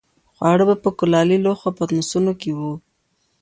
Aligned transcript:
خواړه 0.35 0.63
به 0.69 0.75
په 0.83 0.89
کلالي 0.99 1.37
لوښو 1.43 1.65
او 1.71 1.75
پتنوسونو 1.77 2.31
کې 2.41 2.51
وو. 2.57 2.73